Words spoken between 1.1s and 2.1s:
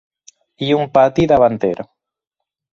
davanter.